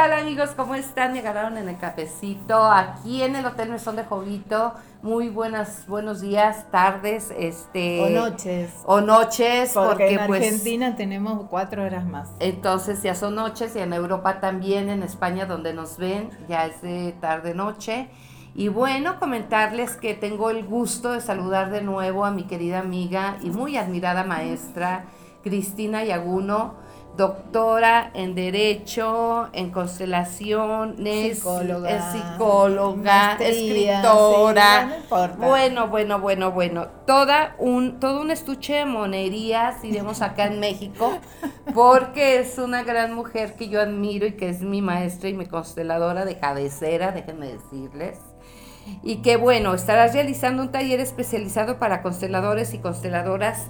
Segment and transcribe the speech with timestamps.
[0.00, 0.52] Tal amigos?
[0.56, 1.12] ¿Cómo están?
[1.12, 4.72] Llegaron en el cafecito aquí en el Hotel Mesón de Jovito.
[5.02, 8.72] Muy buenas, buenos días, tardes, este o noches.
[8.86, 12.30] O noches, porque, en pues, Argentina tenemos cuatro horas más.
[12.38, 16.80] Entonces ya son noches y en Europa también, en España donde nos ven ya es
[16.80, 18.08] de tarde noche.
[18.54, 23.36] Y bueno, comentarles que tengo el gusto de saludar de nuevo a mi querida amiga
[23.42, 25.04] y muy admirada maestra
[25.42, 34.98] Cristina Yaguno doctora en Derecho, en constelaciones, psicóloga, es psicóloga escritora.
[35.38, 36.86] bueno, bueno, bueno, bueno.
[37.06, 41.12] Toda un, todo un estuche de monerías, iremos acá en México,
[41.74, 45.46] porque es una gran mujer que yo admiro y que es mi maestra y mi
[45.46, 48.18] consteladora de cabecera, déjenme decirles.
[49.02, 53.66] Y que bueno, estarás realizando un taller especializado para consteladores y consteladoras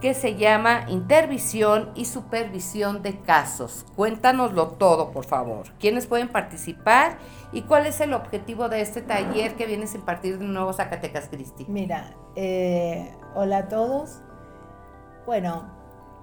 [0.00, 3.86] que se llama Intervisión y Supervisión de Casos.
[3.96, 5.66] Cuéntanoslo todo, por favor.
[5.78, 7.18] ¿Quiénes pueden participar
[7.52, 11.28] y cuál es el objetivo de este taller que vienes a impartir de nuevo Zacatecas,
[11.28, 11.64] Cristi?
[11.68, 14.20] Mira, eh, hola a todos.
[15.26, 15.64] Bueno,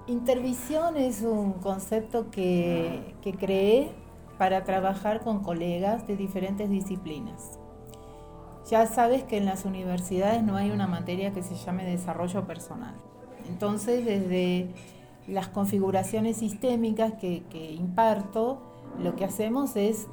[0.07, 3.91] intervisión es un concepto que, que creé
[4.37, 7.59] para trabajar con colegas de diferentes disciplinas.
[8.69, 12.95] Ya sabes que en las universidades no hay una materia que se llame desarrollo personal.
[13.49, 14.69] Entonces, desde
[15.27, 18.61] las configuraciones sistémicas que, imparto,
[18.99, 20.07] lo que hacemos es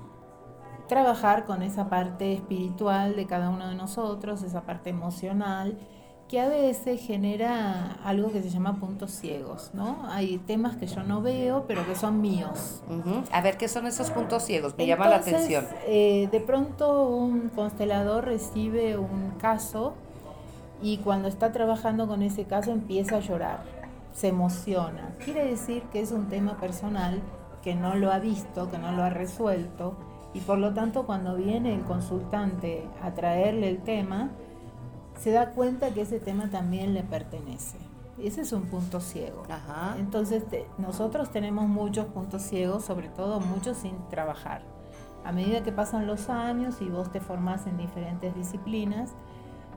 [0.89, 5.77] trabajar con esa parte espiritual de cada uno de nosotros, esa parte emocional,
[6.29, 10.07] que a veces genera algo que se llama puntos ciegos, ¿no?
[10.11, 12.83] Hay temas que yo no veo, pero que son míos.
[13.33, 14.75] A ver, ¿qué son esos puntos ciegos?
[14.77, 15.67] Me llama la atención.
[15.87, 19.95] Eh, de pronto un constelador recibe un caso
[20.83, 23.61] y cuando está trabajando con ese caso empieza a llorar,
[24.13, 25.15] se emociona.
[25.25, 27.21] Quiere decir que es un tema personal
[27.63, 29.97] que no lo ha visto, que no lo ha resuelto
[30.35, 34.31] y por lo tanto cuando viene el consultante a traerle el tema,
[35.19, 37.79] se da cuenta que ese tema también le pertenece.
[38.23, 39.45] Ese es un punto ciego.
[39.99, 40.43] Entonces
[40.77, 44.63] nosotros tenemos muchos puntos ciegos, sobre todo muchos sin trabajar.
[45.25, 49.13] A medida que pasan los años y vos te formás en diferentes disciplinas,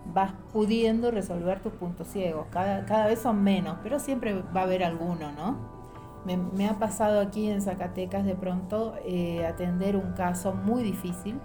[0.06, 2.48] vas pudiendo resolver tus puntos ciegos.
[2.52, 5.82] Cada, cada vez son menos, pero siempre va a haber alguno, ¿no?
[6.26, 11.40] Me, ha pasado aquí en Zacatecas de pronto eh, atender un caso muy difícil,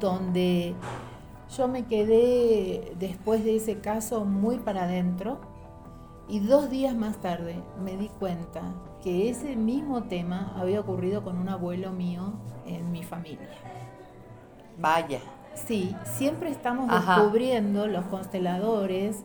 [0.00, 0.74] donde
[1.54, 5.38] yo me quedé después de ese caso muy para adentro
[6.28, 8.62] y dos días más tarde me di cuenta
[9.02, 12.32] que ese mismo tema había ocurrido con un abuelo mío
[12.66, 13.48] en mi familia.
[14.78, 15.20] Vaya.
[15.66, 19.24] Sí, siempre estamos descubriendo los consteladores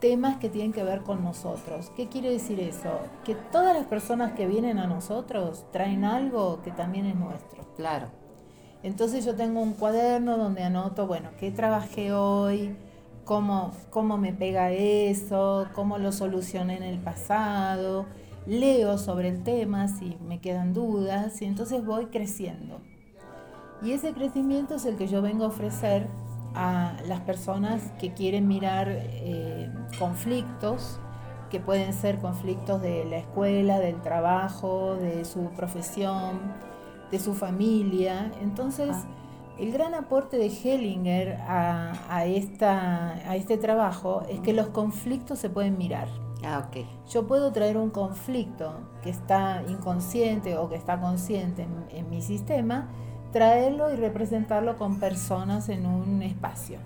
[0.00, 1.90] temas que tienen que ver con nosotros.
[1.96, 3.00] ¿Qué quiere decir eso?
[3.24, 7.64] Que todas las personas que vienen a nosotros traen algo que también es nuestro.
[7.76, 8.08] Claro.
[8.82, 12.76] Entonces yo tengo un cuaderno donde anoto, bueno, qué trabajé hoy,
[13.24, 18.04] cómo, cómo me pega eso, cómo lo solucioné en el pasado,
[18.46, 22.80] leo sobre el tema si me quedan dudas y entonces voy creciendo.
[23.84, 26.08] Y ese crecimiento es el que yo vengo a ofrecer
[26.54, 30.98] a las personas que quieren mirar eh, conflictos,
[31.50, 36.40] que pueden ser conflictos de la escuela, del trabajo, de su profesión,
[37.10, 38.32] de su familia.
[38.40, 39.04] Entonces, ah.
[39.58, 45.50] el gran aporte de Hellinger a, esta, a este trabajo es que los conflictos se
[45.50, 46.08] pueden mirar.
[46.42, 46.86] Ah, okay.
[47.10, 48.72] Yo puedo traer un conflicto
[49.02, 52.88] que está inconsciente o que está consciente en mi sistema
[53.34, 56.78] traerlo y representarlo con personas en un espacio.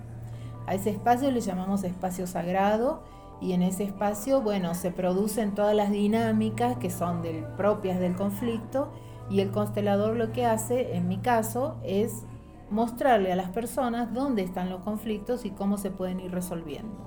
[0.65, 3.03] A ese espacio le llamamos espacio sagrado
[3.39, 8.15] y en ese espacio, bueno, se producen todas las dinámicas que son del, propias del
[8.15, 8.91] conflicto
[9.29, 12.23] y el constelador lo que hace, en mi caso, es
[12.71, 16.97] mostrarle a las personas dónde están los conflictos y cómo se pueden ir resolviendo.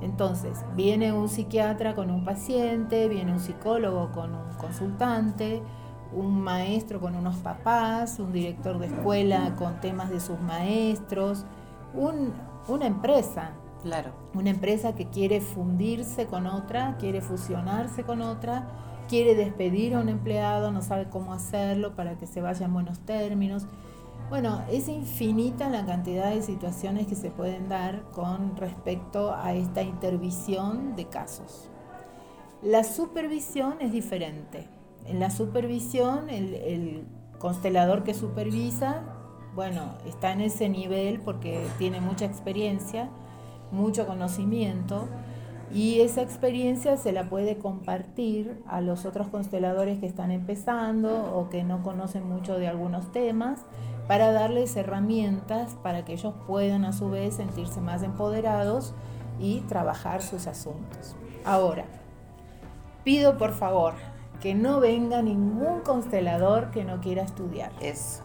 [0.00, 5.62] Entonces, viene un psiquiatra con un paciente, viene un psicólogo con un consultante,
[6.12, 11.44] un maestro con unos papás, un director de escuela con temas de sus maestros,
[11.94, 13.52] una empresa.
[13.82, 14.12] Claro.
[14.34, 18.68] Una empresa que quiere fundirse con otra, quiere fusionarse con otra,
[19.08, 23.00] quiere despedir a un empleado, no sabe cómo hacerlo para que se vaya en buenos
[23.00, 23.66] términos.
[24.30, 29.82] Bueno, es infinita la cantidad de situaciones que se pueden dar con respecto a esta
[29.82, 31.68] intervisión de casos.
[32.62, 34.66] La supervisión es diferente.
[35.06, 37.04] En la supervisión, el,
[37.38, 39.02] constelador que supervisa,
[39.54, 43.10] bueno, está en ese nivel porque tiene mucha experiencia,
[43.70, 45.08] mucho conocimiento
[45.70, 51.50] y esa experiencia se la puede compartir a los otros consteladores que están empezando o
[51.50, 53.60] que no conocen mucho de algunos temas
[54.08, 58.94] para darles herramientas para que ellos puedan a su vez sentirse más empoderados
[59.38, 61.14] y trabajar sus asuntos.
[61.44, 61.84] Ahora,
[63.02, 67.72] pido por favor que no venga ningún constelador que no quiera estudiar.
[67.80, 68.22] Eso.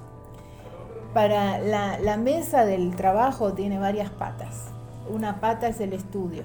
[1.13, 4.65] Para la, la mesa del trabajo tiene varias patas.
[5.09, 6.44] Una pata es el estudio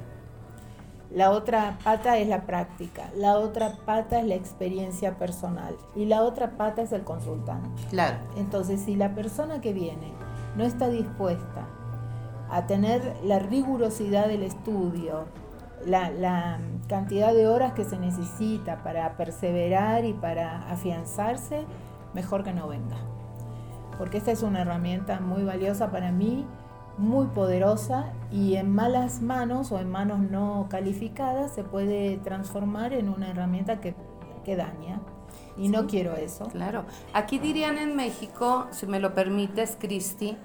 [1.14, 6.24] la otra pata es la práctica, la otra pata es la experiencia personal y la
[6.24, 7.70] otra pata es el consultante.
[7.90, 8.16] Claro.
[8.36, 10.12] Entonces, si la persona que viene
[10.56, 11.68] no está dispuesta
[12.50, 15.26] a tener la rigurosidad del estudio,
[15.86, 16.58] la, la,
[16.88, 21.64] cantidad de horas que se necesita para perseverar y para afianzarse,
[22.12, 22.96] mejor que no venga.
[23.96, 26.46] Porque esta es una herramienta muy valiosa para mí
[26.96, 33.08] muy poderosa y en malas manos o en manos no calificadas se puede transformar en
[33.08, 33.94] una herramienta que,
[34.46, 35.00] daña.
[35.56, 36.44] Y no quiero eso.
[36.48, 36.84] Claro.
[37.14, 40.36] Aquí dirían en México, si me lo permites, Cristi,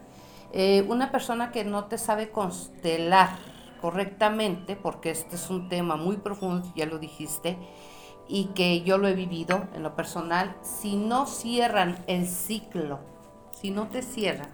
[0.54, 3.32] eh, una persona que no te sabe constelar
[3.80, 7.58] correctamente, porque este es un tema muy profundo, ya lo dijiste,
[8.28, 13.00] y que yo lo he vivido en lo personal, si no cierran el ciclo,
[13.52, 14.50] si no te cierran,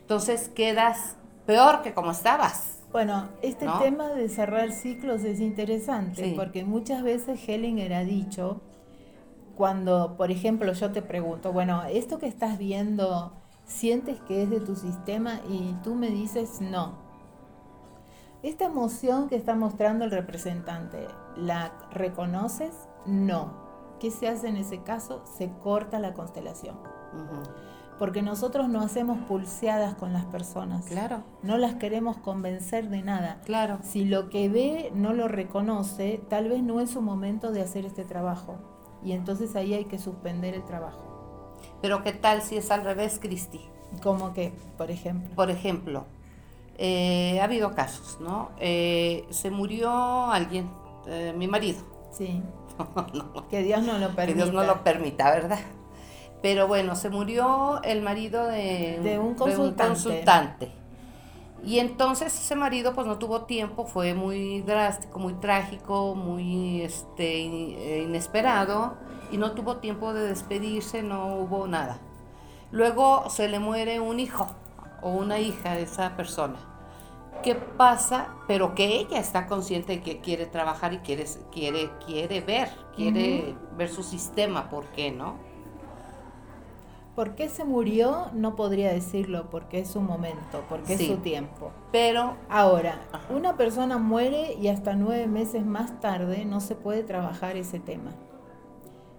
[0.00, 1.16] entonces quedas
[1.46, 2.78] peor que como estabas.
[2.92, 8.60] Bueno, este tema de cerrar ciclos es interesante porque muchas veces Hellinger ha dicho,
[9.56, 13.32] cuando, por ejemplo, yo te pregunto, bueno, esto que estás viendo,
[13.64, 15.40] ¿sientes que es de tu sistema?
[15.48, 17.09] Y tú me dices no.
[18.42, 21.06] Esta emoción que está mostrando el representante,
[21.36, 22.74] ¿la reconoces?
[23.06, 23.52] No.
[23.98, 25.22] ¿Qué se hace en ese caso?
[25.26, 26.76] Se corta la constelación
[28.00, 30.86] porque nosotros no hacemos pulseadas con las personas.
[30.86, 31.22] Claro.
[31.42, 33.42] No las queremos convencer de nada.
[33.44, 33.78] Claro.
[33.82, 37.84] Si lo que ve no lo reconoce, tal vez no es su momento de hacer
[37.84, 38.56] este trabajo.
[39.04, 41.58] Y entonces ahí hay que suspender el trabajo.
[41.82, 43.60] Pero ¿qué tal si es al revés, Cristi?
[44.02, 45.36] ¿Cómo que, por ejemplo?
[45.36, 46.06] Por ejemplo,
[46.82, 48.52] eh, ha habido casos, ¿no?
[48.58, 50.70] Eh, se murió alguien,
[51.06, 51.80] eh, mi marido.
[52.10, 52.42] Sí.
[53.50, 54.26] Que Dios no lo permita.
[54.26, 55.58] Que Dios no lo permita, ¿verdad?
[56.40, 60.72] Pero bueno, se murió el marido de, un, consultante.
[61.62, 67.42] Y entonces ese marido pues no tuvo tiempo, fue muy drástico, muy trágico, muy este,
[67.44, 68.96] eh, inesperado
[69.30, 71.98] y no tuvo tiempo de despedirse, no hubo nada.
[72.72, 74.48] Luego se le muere un hijo
[75.02, 76.69] o una hija de esa persona.
[77.42, 78.34] ¿Qué pasa?
[78.46, 83.54] Pero que ella está consciente de que quiere trabajar y quiere, quiere, quiere ver, quiere
[83.76, 85.36] ver su sistema, ¿por qué no?
[87.14, 88.28] ¿Por qué se murió?
[88.32, 91.70] No podría decirlo porque es su momento, porque es su tiempo.
[91.92, 97.56] Pero ahora, una persona muere y hasta nueve meses más tarde no se puede trabajar
[97.56, 98.12] ese tema.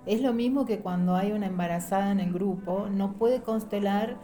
[0.06, 4.18] Es lo mismo que cuando hay una embarazada en el grupo, no puede constelar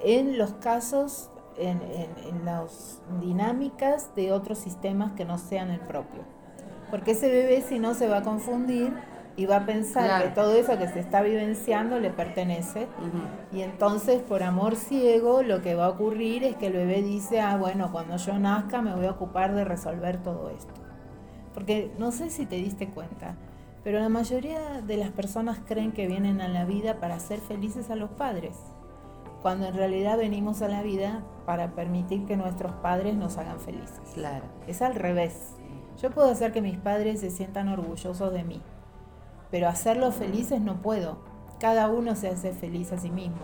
[0.00, 6.22] en los casos, en, en las dinámicas de otros sistemas que no sean el propio.
[6.90, 8.92] Porque ese bebé si no se va a confundir
[9.36, 12.86] y va a pensar que todo eso que se está vivenciando le pertenece.
[13.52, 17.40] Y entonces, por amor ciego, lo que va a ocurrir es que el bebé dice,
[17.40, 20.72] ah, bueno, cuando yo nazca me voy a ocupar de resolver todo esto.
[21.54, 23.36] Porque no sé si te diste cuenta,
[23.84, 27.90] pero la mayoría de las personas creen que vienen a la vida para hacer felices
[27.90, 28.56] a los padres,
[29.42, 34.00] cuando en realidad venimos a la vida para permitir que nuestros padres nos hagan felices.
[34.14, 34.44] Claro.
[34.66, 35.56] Es al revés.
[36.00, 38.62] Yo puedo hacer que mis padres se sientan orgullosos de mí
[39.52, 41.18] pero hacerlos felices no puedo.
[41.60, 43.36] Cada uno se hace feliz a sí mismo.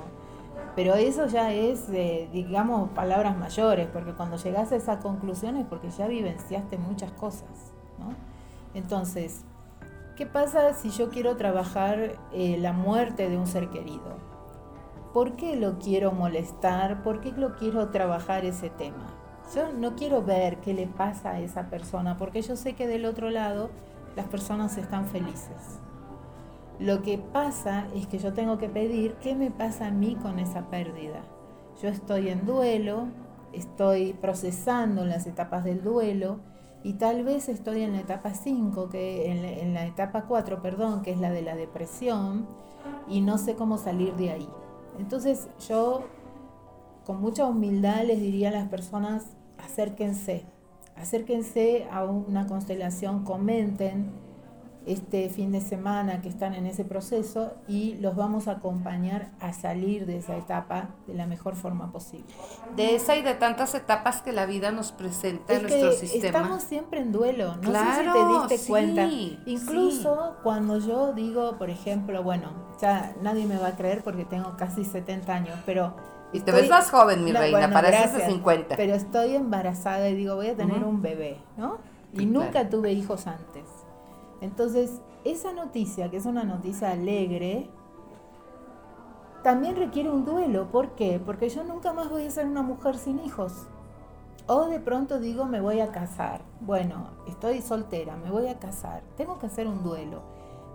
[0.75, 1.91] Pero eso ya es,
[2.33, 7.73] digamos, palabras mayores, porque cuando llegas a esa conclusión es porque ya vivenciaste muchas cosas.
[7.99, 8.15] ¿no?
[8.75, 9.45] Entonces,
[10.17, 14.17] ¿qué pasa si yo quiero trabajar eh, la muerte de un ser querido?
[15.19, 17.03] ¿Por qué lo quiero molestar?
[17.03, 19.17] ¿Por qué lo quiero trabajar ese tema?
[19.53, 23.05] Yo no quiero ver qué le pasa a esa persona, porque yo sé que del
[23.05, 23.71] otro lado
[24.15, 25.81] las personas están felices.
[26.79, 30.39] Lo que pasa es que yo tengo que pedir qué me pasa a mí con
[30.39, 31.25] esa pérdida.
[31.83, 33.09] Yo estoy en duelo,
[33.53, 36.39] estoy procesando las etapas del duelo
[36.85, 41.11] y tal vez estoy en la etapa 5, que en la, etapa 4, perdón, que
[41.11, 42.47] es la de la depresión
[43.09, 44.49] y no sé cómo salir de ahí.
[44.99, 46.05] Entonces yo
[47.05, 49.27] con mucha humildad les diría a las personas,
[49.59, 50.45] acérquense,
[50.97, 54.11] acérquense a una constelación, comenten
[54.89, 59.53] este fin de semana que están en ese proceso y los vamos a acompañar a
[59.53, 62.27] salir de esa etapa de la mejor forma posible.
[62.75, 66.39] De esa y de tantas etapas que la vida nos presenta en nuestro sistema.
[66.39, 69.07] Estamos siempre en duelo, no sé si te diste cuenta.
[69.47, 74.57] Incluso cuando yo digo, por ejemplo, bueno, ya nadie me va a creer porque tengo
[74.57, 75.95] casi 70 años, pero
[76.33, 78.77] y te ves más joven, mi reina, pareces de 50.
[78.77, 81.79] Pero estoy embarazada y digo, voy a tener un bebé, ¿no?
[82.13, 83.65] Y nunca tuve hijos antes.
[84.41, 87.71] Entonces, esa noticia, que es una noticia alegre,
[89.43, 90.71] también requiere un duelo.
[90.71, 91.21] ¿Por qué?
[91.25, 93.67] Porque yo nunca más voy a ser una mujer sin hijos.
[94.47, 96.41] O de pronto digo, me voy a casar.
[96.61, 99.03] Bueno, estoy soltera, me voy a casar.
[99.17, 100.23] Tengo que hacer un duelo.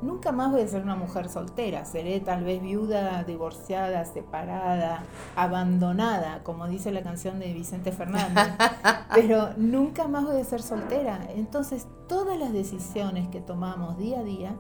[0.04, 1.86] Nunca más voy a ser una mujer soltera.
[1.86, 5.04] Seré tal vez viuda, divorciada, separada,
[5.38, 8.50] abandonada, como dice la canción de Vicente Fernández.
[9.16, 11.26] Pero nunca más voy a ser soltera.
[11.36, 14.58] Entonces, todas las decisiones que tomamos día a día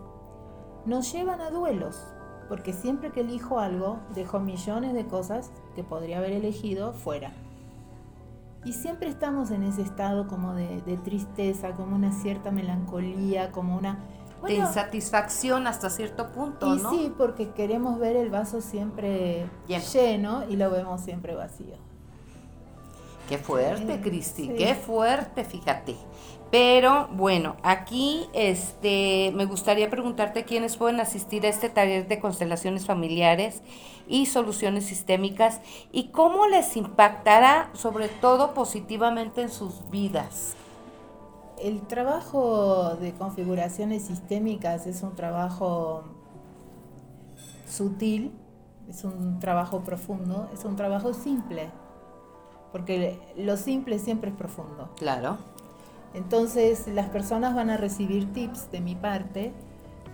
[0.85, 2.01] nos llevan a duelos.
[2.47, 7.33] Porque siempre que elijo algo, dejo millones de cosas que podría haber elegido fuera.
[8.63, 13.75] Y siempre estamos en ese estado como de, de tristeza, como una cierta melancolía, como
[13.75, 13.99] una
[14.43, 20.55] de insatisfacción hasta cierto punto, y Sí, porque queremos ver el vaso siempre lleno, y
[20.55, 21.75] lo vemos siempre vacío.
[23.27, 25.95] Qué fuerte, Cristi, qué fuerte, fíjate.
[26.51, 32.85] Pero bueno, aquí este me gustaría preguntarte quiénes pueden asistir a este taller de constelaciones
[32.85, 33.63] familiares
[34.07, 40.55] y soluciones sistémicas y cómo les impactará sobre todo positivamente en sus vidas
[41.63, 46.03] el trabajo de configuraciones sistémicas es un trabajo
[47.65, 48.33] sutil,
[48.89, 51.69] es un trabajo profundo, es un trabajo simple,
[52.73, 54.89] porque lo simple siempre es profundo.
[54.97, 55.37] Claro.
[56.13, 59.53] Entonces las personas van a recibir tips de mi parte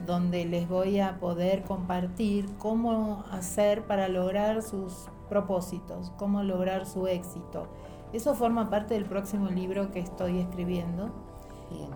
[0.05, 7.07] donde les voy a poder compartir cómo hacer para lograr sus propósitos, cómo lograr su
[7.07, 7.67] éxito.
[8.13, 11.11] Eso forma parte del próximo libro que estoy escribiendo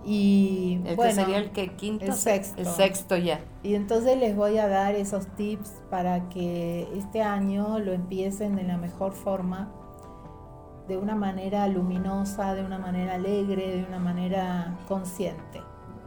[0.05, 2.61] y el bueno, sería el que quinto, el sexto.
[2.61, 3.39] El sexto ya.
[3.63, 8.63] Y entonces les voy a dar esos tips para que este año lo empiecen de
[8.63, 9.71] la mejor forma,
[10.87, 15.61] de una manera luminosa, de una manera alegre, de una manera consciente.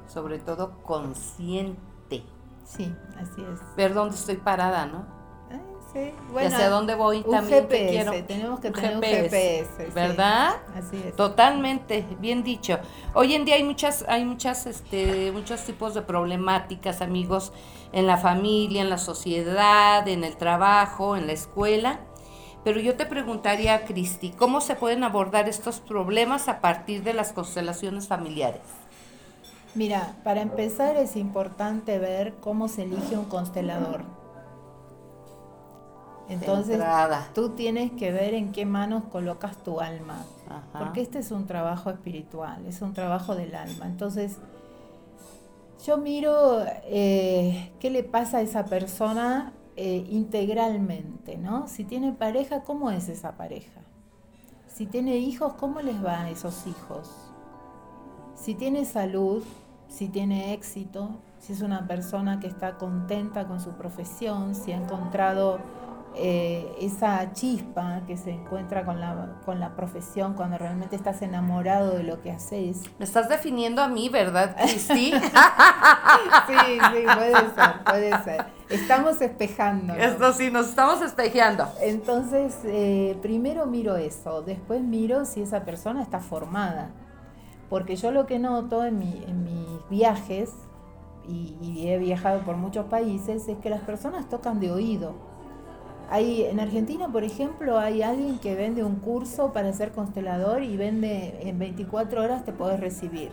[0.07, 2.23] Sobre todo consciente.
[2.65, 3.77] Sí, así es.
[3.77, 5.16] Ver dónde estoy parada, ¿no?
[6.33, 8.13] Bueno, hacia dónde voy también quiero.
[8.25, 10.57] Tenemos que tener un GPS, ¿verdad?
[10.77, 11.17] Así es.
[11.17, 12.79] Totalmente, bien dicho.
[13.15, 17.53] Hoy en día hay muchas, hay muchas, este, muchos tipos de problemáticas, amigos,
[17.93, 22.01] en la familia, en la sociedad, en el trabajo, en la escuela.
[22.65, 27.33] Pero yo te preguntaría, Cristi, ¿cómo se pueden abordar estos problemas a partir de las
[27.33, 28.63] constelaciones familiares?
[29.77, 34.16] Mira, para empezar es importante ver cómo se elige un constelador
[36.29, 36.83] entonces,
[37.35, 40.25] tú tienes que ver en qué manos colocas tu alma,
[40.77, 43.87] porque este es un trabajo espiritual, es un trabajo del alma.
[43.87, 44.39] Entonces,
[45.85, 51.69] yo miro eh, qué le pasa a esa persona eh, integralmente, ¿no?
[51.69, 53.83] Si tiene pareja, ¿cómo es esa pareja?
[54.67, 57.11] Si tiene hijos, ¿cómo les va a esos hijos?
[58.35, 59.45] Si tiene salud,
[59.89, 64.77] si tiene éxito, si es una persona que está contenta con su profesión, si ha
[64.77, 65.59] encontrado
[66.19, 71.95] eh, esa chispa que se encuentra con la, con la profesión cuando realmente estás enamorado
[71.95, 72.81] de lo que haces.
[72.99, 75.13] Me estás definiendo a mí, ¿verdad, Cristi?
[75.13, 78.47] sí, sí, puede ser, puede ser.
[78.71, 79.93] Estamos espejando.
[79.93, 81.69] Esto sí, nos estamos espejeando.
[81.83, 86.93] Entonces, eh, primero miro eso, después miro si esa persona está formada.
[87.69, 90.55] Porque yo lo que noto en, mi, en mis viajes,
[91.29, 95.36] y, y he viajado por muchos países, es que las personas tocan de oído
[96.11, 100.77] hay, en Argentina, por ejemplo, hay alguien que vende un curso para ser constelador y
[100.77, 103.31] vende en 24 horas te puedes recibir.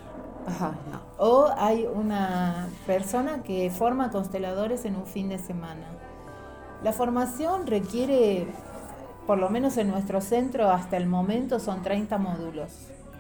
[1.17, 5.85] O hay una persona que forma consteladores en un fin de semana.
[6.83, 8.47] La formación requiere,
[9.25, 12.71] por lo menos en nuestro centro hasta el momento, son 30 módulos.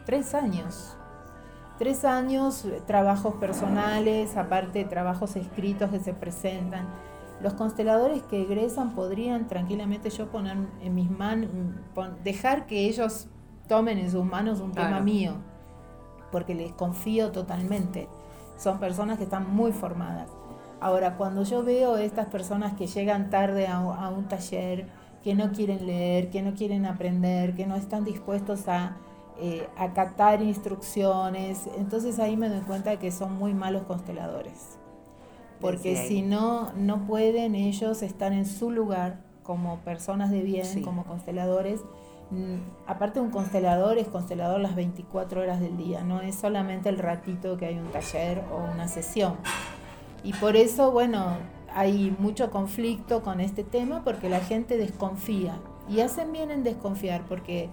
[0.05, 0.97] Tres años.
[1.77, 6.87] Tres años, trabajos personales, aparte trabajos escritos que se presentan
[7.41, 11.49] los consteladores que egresan podrían tranquilamente yo poner en mis manos,
[12.23, 13.27] dejar que ellos
[13.67, 15.33] tomen en sus manos un tema mío,
[16.31, 18.07] porque les confío totalmente.
[18.57, 20.29] Son personas que están muy formadas.
[20.79, 24.87] Ahora, cuando yo veo estas personas que llegan tarde a, un taller,
[25.23, 28.97] que no quieren leer, que no quieren aprender, que no están dispuestos a
[29.39, 31.69] eh, acatar instrucciones.
[31.77, 34.77] Entonces ahí me doy cuenta de que son muy malos consteladores.
[35.63, 41.05] Porque si no, no pueden ellos estar en su lugar como personas de bien, como
[41.05, 41.81] consteladores.
[42.31, 46.97] Mm, aparte un constelador es constelador las 24 horas del día, no es solamente el
[46.97, 49.35] ratito que hay un taller o una sesión.
[50.23, 51.37] Y por eso, bueno,
[51.73, 55.59] hay mucho conflicto con este tema porque la gente desconfía.
[55.89, 57.69] Y hacen bien en desconfiar porque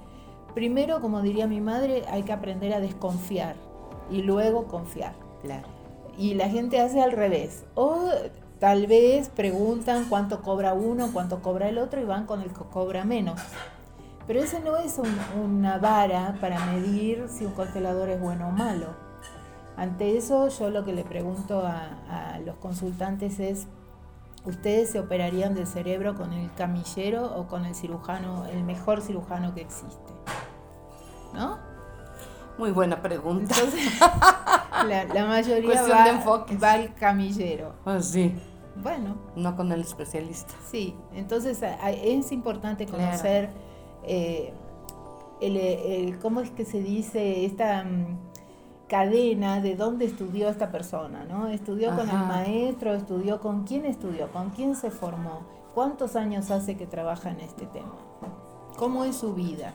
[0.54, 3.56] primero, como diría mi madre, hay que aprender a desconfiar
[4.10, 5.14] y luego confiar.
[5.42, 5.79] Claro.
[6.20, 7.64] Y la gente hace al revés.
[7.74, 8.10] O
[8.58, 12.62] tal vez preguntan cuánto cobra uno, cuánto cobra el otro y van con el que
[12.70, 13.40] cobra menos.
[14.26, 15.00] Pero eso no es
[15.42, 18.88] una vara para medir si un constelador es bueno o malo.
[19.78, 23.66] Ante eso yo lo que le pregunto a, a los consultantes es
[24.44, 29.54] ustedes se operarían del cerebro con el camillero o con el cirujano, el mejor cirujano
[29.54, 30.12] que existe.
[31.32, 31.69] ¿No?
[32.60, 33.54] Muy buena pregunta.
[34.86, 37.72] la, mayoría va, al camillero.
[37.86, 38.34] Ah, sí.
[38.82, 39.16] Bueno.
[39.34, 40.52] No con el especialista.
[40.70, 43.48] Sí, entonces es importante conocer
[44.04, 44.52] eh,
[45.40, 47.82] el, cómo es que se dice esta...
[47.82, 48.30] Mm,
[48.88, 51.46] cadena de dónde estudió esta persona, ¿no?
[51.46, 55.42] Estudió con el maestro, estudió con quién estudió, con quién se formó,
[55.76, 57.94] cuántos años hace que trabaja en este tema,
[58.76, 59.74] cómo es su vida.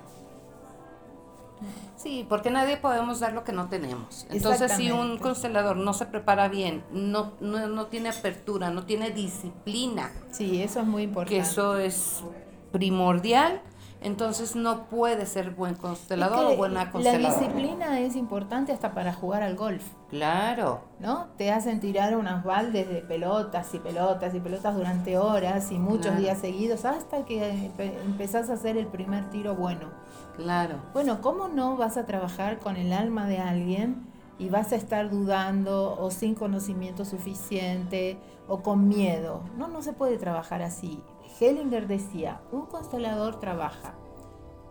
[1.95, 4.27] Sí, porque nadie podemos dar lo que no tenemos.
[4.29, 9.12] Entonces, si un constelador no se prepara bien, no, no, no, tiene apertura, no tiene
[9.12, 10.12] disciplina.
[10.31, 11.35] Sí, eso es muy importante.
[11.35, 12.24] Que eso es
[12.71, 13.62] primordial
[14.01, 17.29] entonces no puede ser buen constelador o buena consteladora.
[17.29, 19.83] La disciplina es importante hasta para jugar al golf.
[20.09, 20.81] Claro.
[20.99, 21.27] ¿No?
[21.37, 26.17] Te hacen tirar unas baldes de pelotas y pelotas y pelotas durante horas y muchos
[26.17, 27.71] días seguidos hasta que
[28.05, 29.89] empezás a hacer el primer tiro bueno.
[30.35, 30.75] Claro.
[30.93, 35.10] Bueno, ¿cómo no vas a trabajar con el alma de alguien y vas a estar
[35.10, 39.41] dudando o sin conocimiento suficiente o con miedo?
[39.58, 41.01] No, no se puede trabajar así.
[41.39, 43.93] Hellinger decía, un constelador trabaja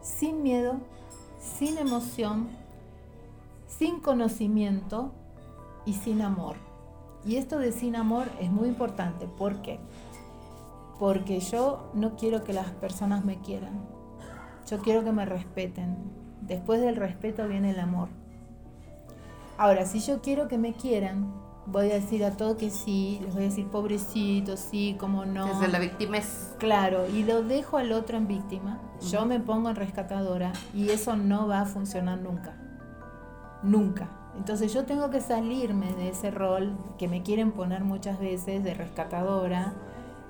[0.04, 0.76] sin miedo,
[1.40, 2.48] sin emoción,
[3.66, 5.12] sin conocimiento
[5.86, 6.56] y sin amor.
[7.24, 9.26] Y esto de sin amor es muy importante.
[9.26, 9.80] ¿Por qué?
[10.98, 13.80] Porque yo no quiero que las personas me quieran.
[14.70, 15.96] Yo quiero que me respeten.
[16.42, 18.08] Después del respeto viene el amor.
[19.56, 21.32] Ahora, si yo quiero que me quieran,
[21.66, 25.46] voy a decir a todo que sí, les voy a decir pobrecito, sí, como no.
[25.46, 26.54] Desde la víctima es.
[26.58, 31.16] Claro, y lo dejo al otro en víctima, yo me pongo en rescatadora y eso
[31.16, 32.54] no va a funcionar nunca.
[33.62, 34.08] Nunca.
[34.36, 38.74] Entonces yo tengo que salirme de ese rol que me quieren poner muchas veces de
[38.74, 39.74] rescatadora,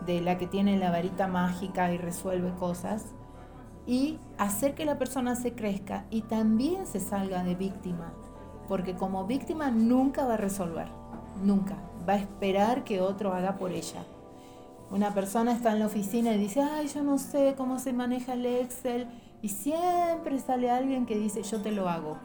[0.07, 3.07] de la que tiene la varita mágica y resuelve cosas,
[3.87, 8.12] y hacer que la persona se crezca y también se salga de víctima,
[8.68, 10.88] porque como víctima nunca va a resolver
[11.42, 11.77] nunca.
[12.09, 14.05] Va a esperar que otro haga por ella.
[14.90, 18.35] Una persona está en la oficina y dice, ay, yo no sé cómo se maneja
[18.35, 19.09] el Excel.
[19.42, 22.18] Y siempre sale alguien que dice, yo te lo hago.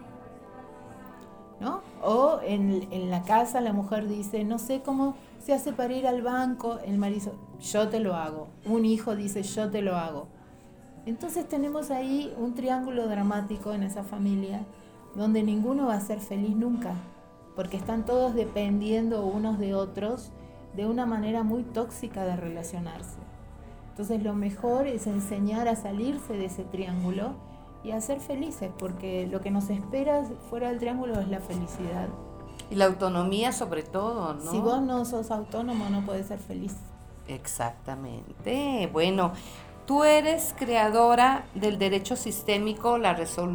[1.60, 1.82] ¿No?
[2.02, 6.08] O en, en la casa la mujer dice, no sé cómo se hace para ir
[6.08, 6.80] al banco.
[6.86, 8.48] El marido, yo te lo hago.
[8.66, 10.28] Un hijo dice, yo te lo hago.
[11.06, 14.62] Entonces tenemos ahí un triángulo dramático en esa familia
[15.16, 16.94] donde ninguno va a ser feliz nunca
[17.60, 20.32] porque están todos dependiendo unos de otros
[20.78, 23.18] de una manera muy tóxica de relacionarse.
[23.90, 27.34] Entonces lo mejor es enseñar a salirse de ese triángulo
[27.84, 32.08] y a ser felices, porque lo que nos espera fuera del triángulo es la felicidad.
[32.72, 34.52] Y la autonomía sobre todo, ¿no?
[34.52, 36.78] Si vos no sos autónomo no puedes ser feliz.
[37.28, 38.88] Exactamente.
[38.94, 39.34] Bueno,
[39.86, 42.98] tú eres creadora del derecho sistémico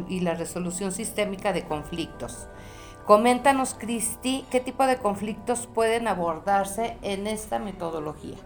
[0.09, 2.47] y la resolución sistémica de conflictos.
[3.05, 8.37] Coméntanos, Cristi, qué tipo de conflictos pueden abordarse en esta metodología.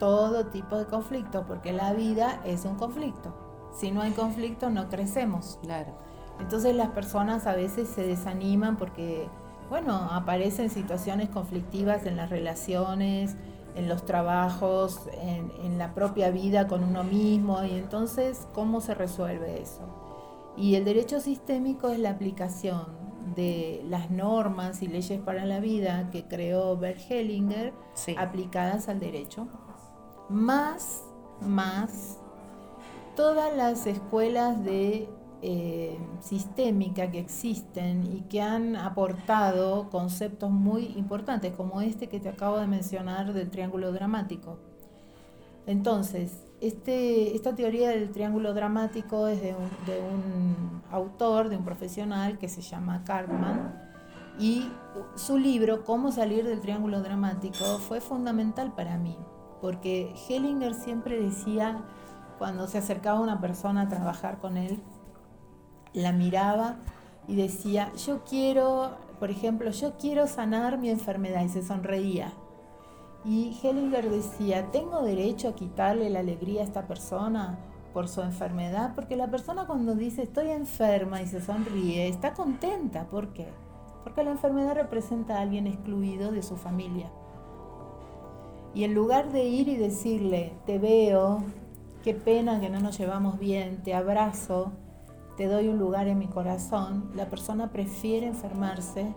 [0.00, 3.32] Todo tipo de conflicto, porque la vida es un conflicto.
[3.72, 5.60] Si no hay conflicto, no crecemos.
[5.62, 5.92] Claro.
[6.40, 9.28] Entonces las personas a veces se desaniman porque,
[9.70, 13.36] bueno, aparecen situaciones conflictivas en las relaciones,
[13.76, 17.62] en los trabajos, en, en la propia vida con uno mismo.
[17.62, 19.82] Y entonces, ¿cómo se resuelve eso?
[20.56, 26.10] Y el derecho sistémico es la aplicación de las normas y leyes para la vida
[26.10, 27.72] que creó Bert Hellinger
[28.16, 29.48] aplicadas al derecho,
[30.28, 31.04] más,
[31.40, 32.18] más
[33.16, 35.08] todas las escuelas de
[35.42, 42.28] eh, sistémica que existen y que han aportado conceptos muy importantes, como este que te
[42.28, 44.58] acabo de mencionar del triángulo dramático.
[45.66, 51.64] Entonces, este, esta teoría del triángulo dramático es de un, de un autor, de un
[51.64, 53.82] profesional que se llama Cartman,
[54.38, 54.70] y
[55.16, 59.16] su libro, Cómo salir del triángulo dramático, fue fundamental para mí,
[59.60, 61.82] porque Hellinger siempre decía,
[62.38, 64.80] cuando se acercaba una persona a trabajar con él,
[65.92, 66.76] la miraba
[67.26, 72.32] y decía, yo quiero, por ejemplo, yo quiero sanar mi enfermedad y se sonreía.
[73.24, 77.58] Y Hellinger decía, ¿tengo derecho a quitarle la alegría a esta persona
[77.92, 78.94] por su enfermedad?
[78.94, 83.08] Porque la persona cuando dice estoy enferma y se sonríe, está contenta.
[83.08, 83.46] ¿Por qué?
[84.02, 87.10] Porque la enfermedad representa a alguien excluido de su familia.
[88.74, 91.44] Y en lugar de ir y decirle, te veo,
[92.02, 94.72] qué pena que no nos llevamos bien, te abrazo,
[95.36, 99.14] te doy un lugar en mi corazón, la persona prefiere enfermarse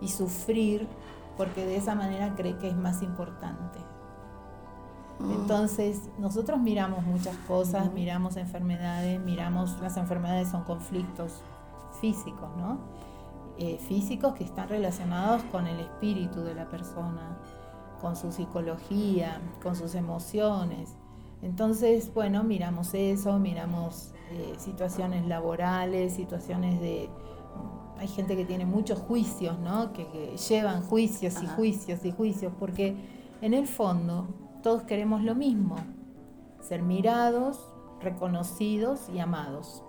[0.00, 0.86] y sufrir
[1.38, 3.78] porque de esa manera cree que es más importante.
[5.20, 5.32] Mm.
[5.32, 11.40] Entonces, nosotros miramos muchas cosas, miramos enfermedades, miramos, las enfermedades son conflictos
[12.00, 12.78] físicos, ¿no?
[13.56, 17.38] Eh, físicos que están relacionados con el espíritu de la persona,
[18.00, 20.94] con su psicología, con sus emociones.
[21.42, 27.08] Entonces, bueno, miramos eso, miramos eh, situaciones laborales, situaciones de...
[27.98, 29.92] Hay gente que tiene muchos juicios, ¿no?
[29.92, 32.96] Que, llevan juicios y juicios y juicios, porque
[33.42, 34.28] en el fondo
[34.62, 35.76] todos queremos lo mismo,
[36.60, 37.68] ser mirados,
[38.00, 39.82] reconocidos y amados.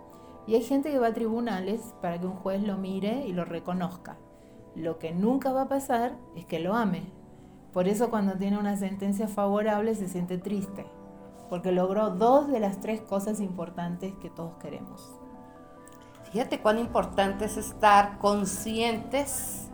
[0.48, 3.46] Y hay gente que va a tribunales para que un juez lo mire y lo
[3.46, 4.18] reconozca.
[4.76, 7.04] Lo que nunca va a pasar es que lo ame.
[7.74, 10.86] Por eso cuando tiene una sentencia favorable se siente triste
[11.50, 15.20] porque logró dos de las tres cosas importantes que todos queremos.
[16.32, 19.70] Fíjate cuán importante es estar conscientes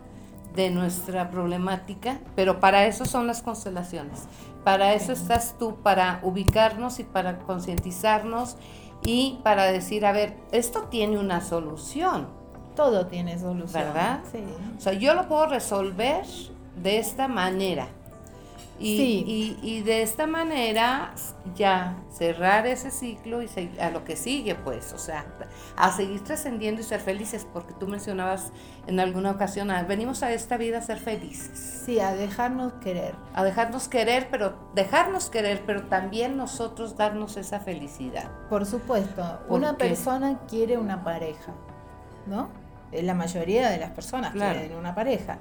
[0.54, 4.24] de nuestra problemática, pero para eso son las constelaciones.
[4.64, 8.56] Para eso estás tú, para ubicarnos y para concientizarnos
[9.04, 12.28] y para decir, a ver, esto tiene una solución.
[12.74, 13.84] Todo tiene solución.
[13.84, 14.20] ¿Verdad?
[14.32, 14.42] Sí.
[14.76, 16.24] O sea, yo lo puedo resolver
[16.82, 17.88] de esta manera.
[18.78, 21.14] Y, y, de esta manera
[21.54, 23.48] ya cerrar ese ciclo y
[23.80, 25.24] a lo que sigue, pues, o sea,
[25.76, 28.52] a seguir trascendiendo y ser felices, porque tú mencionabas
[28.86, 31.82] en alguna ocasión, ah, venimos a esta vida a ser felices.
[31.86, 33.14] Sí, a dejarnos querer.
[33.34, 38.30] A dejarnos querer, pero dejarnos querer, pero también nosotros darnos esa felicidad.
[38.50, 41.54] Por supuesto, una persona quiere una pareja,
[42.26, 42.50] ¿no?
[42.92, 45.38] La mayoría de las personas quieren una pareja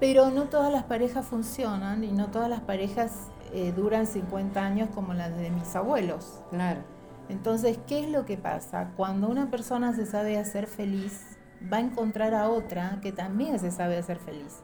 [0.00, 4.88] pero no todas las parejas funcionan y no todas las parejas eh, duran 50 años
[4.94, 6.40] como las de mis abuelos.
[6.50, 6.80] Claro.
[7.28, 8.90] Entonces, ¿qué es lo que pasa?
[8.96, 11.38] Cuando una persona se sabe hacer feliz,
[11.72, 14.62] va a encontrar a otra que también se sabe hacer feliz.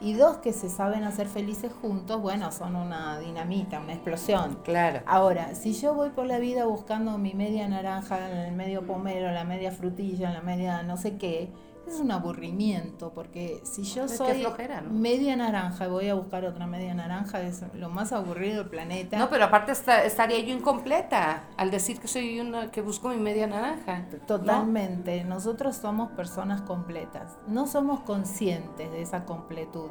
[0.00, 4.58] Y dos que se saben hacer felices juntos, bueno, son una dinamita, una explosión.
[4.64, 5.00] Claro.
[5.06, 9.44] Ahora, si yo voy por la vida buscando mi media naranja, el medio pomero, la
[9.44, 11.52] media frutilla, la media no sé qué,
[11.86, 14.46] es un aburrimiento, porque si yo soy
[14.90, 19.18] media naranja y voy a buscar otra media naranja, es lo más aburrido del planeta.
[19.18, 23.46] No, pero aparte estaría yo incompleta al decir que soy una que busco mi media
[23.46, 24.06] naranja.
[24.26, 25.24] Totalmente.
[25.24, 27.36] Nosotros somos personas completas.
[27.46, 29.90] No somos conscientes de esa completud.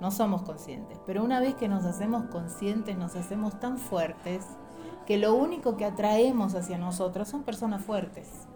[0.00, 0.98] No somos conscientes.
[1.06, 4.46] Pero una vez que nos hacemos conscientes, nos hacemos tan fuertes
[5.06, 8.46] que lo único que atraemos hacia nosotros son personas fuertes.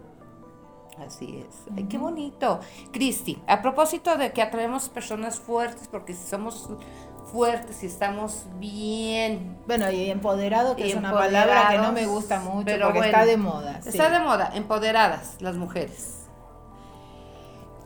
[1.03, 1.73] Así es.
[1.75, 2.59] Ay, qué bonito.
[2.91, 6.69] Cristi, a propósito de que atraemos personas fuertes, porque si somos
[7.31, 9.57] fuertes y estamos bien.
[9.67, 13.25] Bueno, y empoderado, que es una palabra que no me gusta mucho, pero porque está
[13.25, 13.79] de moda.
[13.85, 16.21] Está de moda, empoderadas las mujeres.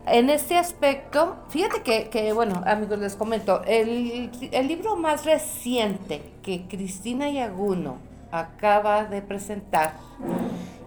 [0.06, 6.34] En este aspecto, fíjate que, que bueno, amigos, les comento, el, el libro más reciente
[6.42, 7.98] que Cristina Yaguno
[8.32, 9.94] acaba de presentar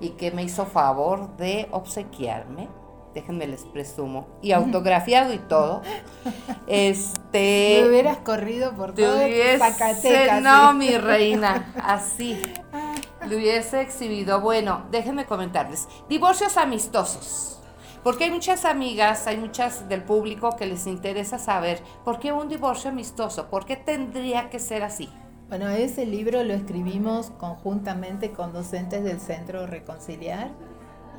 [0.03, 2.69] y que me hizo favor de obsequiarme.
[3.15, 4.27] Déjenme les presumo.
[4.43, 5.83] Y autografiado y todo.
[6.67, 7.81] Este.
[7.83, 9.19] Me hubieras corrido por todo
[9.59, 10.43] Zacatecas.
[10.43, 11.73] No, mi reina.
[11.83, 12.41] Así.
[13.29, 14.41] Lo hubiese exhibido.
[14.41, 15.89] Bueno, déjenme comentarles.
[16.09, 17.61] Divorcios amistosos.
[18.03, 22.49] Porque hay muchas amigas, hay muchas del público que les interesa saber por qué un
[22.49, 25.09] divorcio amistoso, por qué tendría que ser así.
[25.49, 30.51] Bueno, ese libro lo escribimos conjuntamente con docentes del Centro Reconciliar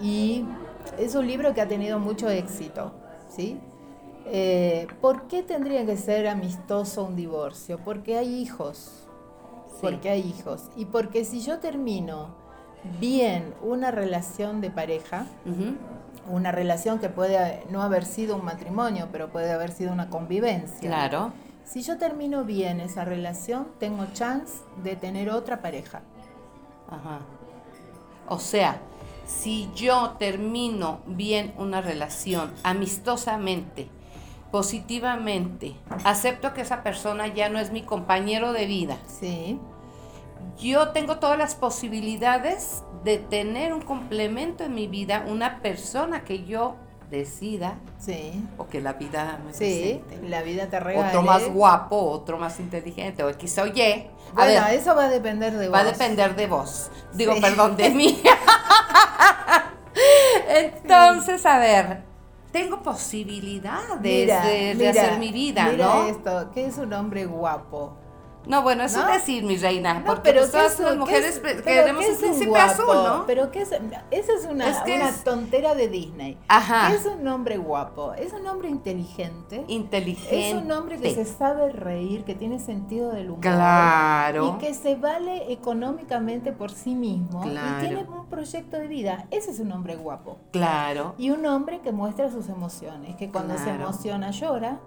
[0.02, 0.44] y
[0.98, 2.94] es un libro que ha tenido mucho éxito,
[3.30, 3.60] ¿sí?
[4.26, 7.78] Eh, ¿Por qué tendría que ser amistoso un divorcio?
[7.84, 9.08] Porque hay hijos,
[9.82, 10.70] porque hay hijos.
[10.76, 12.30] Y porque si yo termino
[13.00, 15.28] bien una relación de pareja,
[16.30, 20.90] una relación que puede no haber sido un matrimonio, pero puede haber sido una convivencia.
[20.90, 21.34] Claro
[21.66, 26.02] si yo termino bien esa relación, tengo chance de tener otra pareja.
[26.90, 27.22] Ajá.
[28.28, 28.80] O sea,
[29.26, 33.90] si yo termino bien una relación amistosamente,
[34.52, 38.98] positivamente, acepto que esa persona ya no es mi compañero de vida.
[39.08, 39.60] Sí.
[40.60, 46.46] Yo tengo todas las posibilidades de tener un complemento en mi vida, una persona que
[46.46, 46.76] yo
[47.10, 47.76] decida.
[48.00, 48.44] Sí.
[48.58, 51.08] O que la vida me Sí, la vida te regale.
[51.08, 54.08] Otro más guapo, otro más inteligente, o X o Y.
[54.34, 55.78] bueno, eso va a depender de vos.
[55.78, 56.90] Va a depender de vos.
[57.14, 58.22] Digo, perdón, de mí.
[60.48, 62.04] Entonces, a ver,
[62.52, 66.06] tengo posibilidades de, hacer mi vida, mira ¿no?
[66.06, 67.98] esto, ¿qué es un hombre guapo?
[68.46, 72.60] No, bueno, eso es decir, mi reina, porque pues todas las mujeres queremos un príncipe
[72.60, 73.26] azul, ¿no?
[73.26, 73.72] Pero ¿qué es?
[74.12, 76.38] Esa es una, una tontera de Disney.
[76.48, 76.90] Ajá.
[76.90, 78.14] ¿Qué es un hombre guapo?
[78.14, 79.64] Es un hombre inteligente.
[79.68, 80.50] Inteligente.
[80.50, 83.42] Es un hombre que se sabe reír, que tiene sentido del humor.
[83.42, 84.56] Claro.
[84.56, 87.42] Y que se vale económicamente por sí mismo.
[87.42, 87.78] Claro.
[87.78, 89.26] Y tiene un proyecto de vida.
[89.32, 90.38] Ese es un hombre guapo.
[90.52, 91.16] Claro.
[91.18, 94.80] Y un hombre que muestra sus emociones, que cuando se emociona llora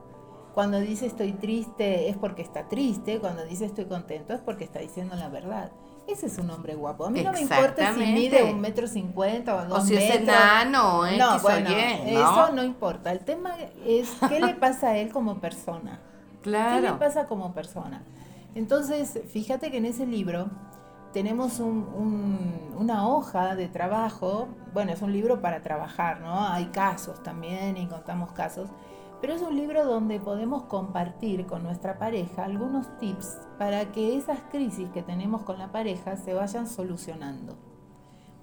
[0.57, 4.79] cuando dice estoy triste es porque está triste, cuando dice estoy contento es porque está
[4.79, 5.71] diciendo la verdad.
[6.09, 7.05] Ese es un hombre guapo.
[7.05, 10.14] A mí no me importa si mide un metro cincuenta o dos o si es
[10.14, 11.19] enano, ¿eh?
[11.19, 13.12] No, bueno, eso no importa.
[13.12, 13.51] El tema
[13.85, 16.01] es qué le pasa a él como persona.
[16.40, 16.77] Claro.
[16.77, 18.03] ¿Qué le pasa como persona?
[18.55, 20.47] Entonces, fíjate que en ese libro
[21.12, 24.49] tenemos una hoja de trabajo.
[24.73, 26.49] Bueno, es un libro para trabajar, ¿no?
[26.49, 28.71] Hay casos también y contamos casos
[29.20, 34.40] pero es un libro donde podemos compartir con nuestra pareja algunos tips para que esas
[34.50, 37.57] crisis que tenemos con la pareja se vayan solucionando.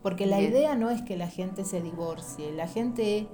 [0.02, 3.30] Porque la idea no es que la gente se divorcie, la gente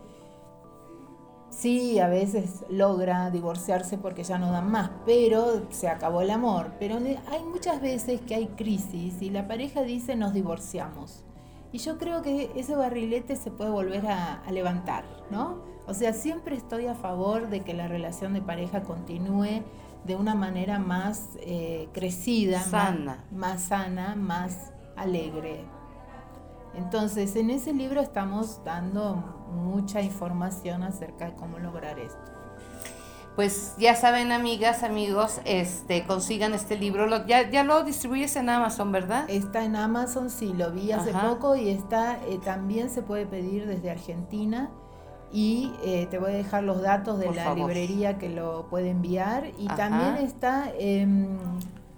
[1.49, 6.73] sí a veces logra divorciarse porque ya no dan más, pero se acabó el amor.
[6.80, 11.23] Pero hay muchas veces que hay crisis y la pareja dice nos divorciamos.
[11.71, 15.62] Y yo creo que ese barrilete se puede volver a, a levantar, ¿no?
[15.89, 19.63] O sea, siempre estoy a favor de que la relación de pareja continúe
[20.06, 23.23] de una manera más eh, crecida, sana.
[23.32, 25.65] Más, sana, más alegre.
[26.75, 29.15] Entonces, en ese libro estamos dando
[29.52, 32.19] mucha información acerca de cómo lograr esto.
[33.36, 37.25] Pues ya saben, amigas, amigos, este, consigan este libro.
[37.25, 39.28] ya, ya lo distribuyes en Amazon, ¿verdad?
[39.28, 43.65] Está en Amazon, sí, lo vi hace poco y está, eh, también se puede pedir
[43.65, 44.69] desde Argentina
[45.32, 49.52] y eh, te voy a dejar los datos de la librería que lo puede enviar.
[49.58, 51.38] Y también está en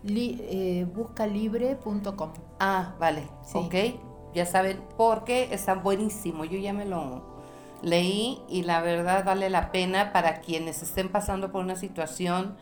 [0.06, 2.34] eh, buscalibre.com.
[2.60, 3.76] Ah, vale, ok,
[4.34, 7.32] ya saben, porque está buenísimo, yo ya me lo
[7.82, 12.56] leí y la verdad vale la pena para quienes estén pasando por una situación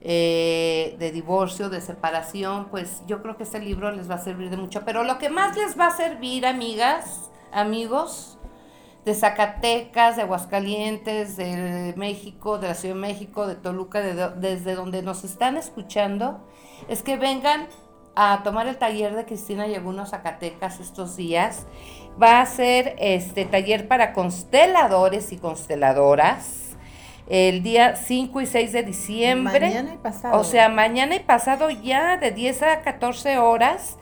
[0.00, 4.50] eh, de divorcio, de separación, pues yo creo que este libro les va a servir
[4.50, 8.37] de mucho, pero lo que más les va a servir, amigas, amigos,
[9.08, 15.02] de Zacatecas, de Aguascalientes, de México, de la Ciudad de México, de Toluca, desde donde
[15.02, 16.46] nos están escuchando,
[16.88, 17.68] es que vengan
[18.14, 21.66] a tomar el taller de Cristina Yeguno Zacatecas estos días.
[22.22, 26.76] Va a ser este taller para consteladores y consteladoras
[27.28, 29.68] el día 5 y 6 de diciembre.
[29.68, 30.38] Mañana y pasado.
[30.38, 33.96] O sea, mañana y pasado ya de 10 a 14 horas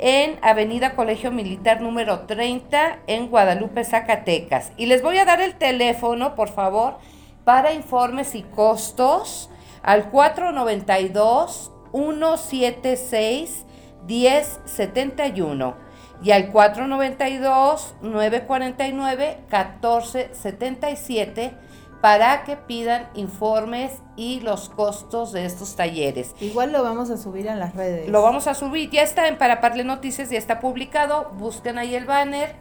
[0.00, 4.72] en Avenida Colegio Militar número 30 en Guadalupe, Zacatecas.
[4.78, 6.96] Y les voy a dar el teléfono, por favor,
[7.44, 9.50] para informes y costos
[9.82, 13.66] al 492 176
[14.06, 15.76] 1071
[16.22, 21.52] y al 492 949 1477
[22.00, 26.34] para que pidan informes y los costos de estos talleres.
[26.40, 28.08] Igual lo vamos a subir a las redes.
[28.08, 32.06] Lo vamos a subir, ya está en Paraparle Noticias, ya está publicado, busquen ahí el
[32.06, 32.54] banner,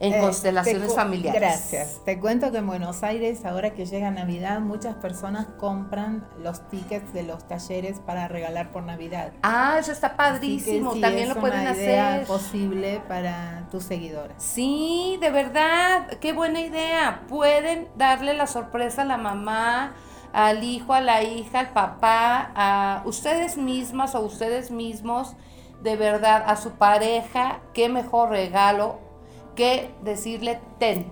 [0.00, 1.40] en eh, constelaciones familiares.
[1.40, 2.00] Gracias.
[2.04, 7.12] Te cuento que en Buenos Aires, ahora que llega Navidad, muchas personas compran los tickets
[7.12, 9.32] de los talleres para regalar por Navidad.
[9.42, 10.94] Ah, eso está padrísimo.
[10.96, 12.26] También lo pueden una idea hacer.
[12.26, 14.34] posible para tus seguidores.
[14.38, 17.22] Sí, de verdad, qué buena idea.
[17.28, 19.92] Pueden darle la sorpresa a la mamá,
[20.32, 25.36] al hijo, a la hija, al papá, a ustedes mismas o ustedes mismos
[25.82, 29.09] de verdad a su pareja, qué mejor regalo
[29.54, 31.06] que decirle, ten,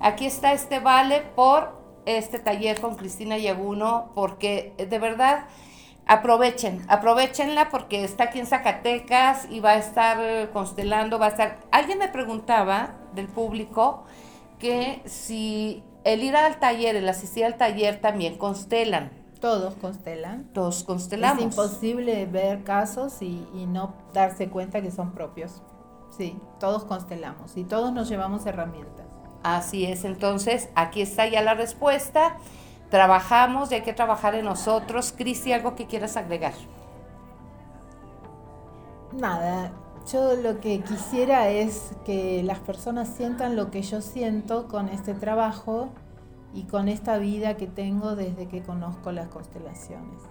[0.00, 5.46] aquí está este vale por este taller con Cristina Yaguno, porque de verdad
[6.06, 11.58] aprovechen, aprovechenla porque está aquí en Zacatecas y va a estar constelando, va a estar...
[11.70, 14.04] Alguien me preguntaba del público
[14.58, 19.10] que si el ir al taller, el asistir al taller también constelan.
[19.40, 20.44] Todos constelan.
[20.54, 21.38] Todos constelamos.
[21.38, 25.62] Es imposible ver casos y, no darse cuenta que son propios.
[26.16, 29.06] Sí, todos constelamos y todos nos llevamos herramientas.
[29.42, 32.38] Así es, entonces aquí está ya la respuesta.
[32.90, 35.12] Trabajamos y hay que trabajar en nosotros.
[35.16, 36.54] Cristi, ¿algo que quieras agregar?
[39.12, 39.72] Nada,
[40.10, 45.14] yo lo que quisiera es que las personas sientan lo que yo siento con este
[45.14, 45.90] trabajo
[46.54, 50.22] y con esta vida que tengo desde que conozco las constelaciones.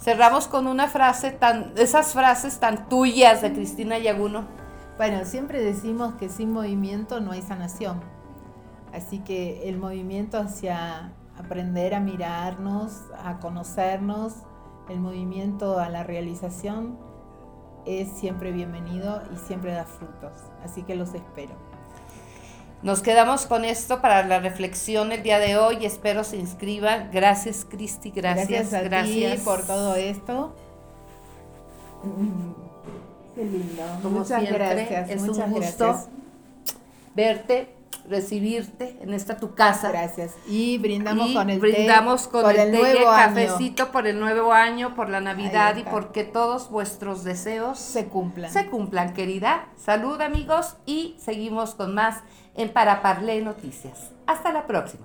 [0.00, 4.65] Cerramos con una frase tan, esas frases tan tuyas de Cristina Yaguno.
[4.96, 8.00] Bueno, siempre decimos que sin movimiento no hay sanación.
[8.94, 14.32] Así que el movimiento hacia aprender a mirarnos, a conocernos,
[14.88, 16.96] el movimiento a la realización
[17.84, 20.32] es siempre bienvenido y siempre da frutos.
[20.64, 21.54] Así que los espero.
[22.82, 25.84] Nos quedamos con esto para la reflexión el día de hoy.
[25.84, 27.10] Espero se inscriban.
[27.12, 28.10] Gracias, Cristi.
[28.10, 30.54] Gracias, gracias, por todo esto.
[33.36, 34.10] Qué lindo.
[34.10, 35.10] muchas gracias.
[35.10, 36.08] Es un gusto
[37.14, 37.68] verte,
[38.08, 39.90] recibirte en esta tu casa.
[39.90, 40.32] Gracias.
[40.48, 45.20] Y brindamos con el brindamos con el, nuevo cafecito por el nuevo año, por la
[45.20, 48.50] Navidad y porque todos vuestros deseos se cumplan.
[48.50, 49.68] Se cumplan, querida.
[49.76, 52.22] Salud, amigos, y seguimos con más
[52.54, 54.12] en Para Parlé Noticias.
[54.26, 55.04] Hasta la próxima.